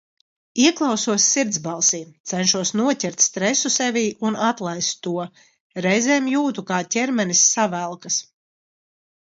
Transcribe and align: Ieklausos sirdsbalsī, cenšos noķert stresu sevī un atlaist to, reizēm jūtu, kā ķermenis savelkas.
Ieklausos 0.61 1.25
sirdsbalsī, 1.33 1.99
cenšos 2.31 2.71
noķert 2.79 3.27
stresu 3.27 3.73
sevī 3.75 4.05
un 4.31 4.39
atlaist 4.47 5.01
to, 5.09 5.29
reizēm 5.89 6.35
jūtu, 6.35 6.69
kā 6.73 6.83
ķermenis 6.97 7.47
savelkas. 7.55 8.21